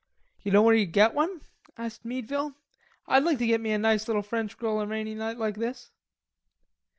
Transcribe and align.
"You 0.41 0.51
know 0.51 0.63
where 0.63 0.73
you 0.73 0.87
get 0.87 1.13
one?" 1.13 1.41
asked 1.77 2.05
Meadville. 2.05 2.55
"I'd 3.05 3.23
like 3.23 3.37
to 3.37 3.45
get 3.45 3.61
me 3.61 3.69
a 3.71 3.77
nice 3.77 4.07
little 4.07 4.23
French 4.23 4.57
girl 4.57 4.81
a 4.81 4.87
rainy 4.87 5.13
night 5.13 5.37
like 5.37 5.57
this." 5.57 5.91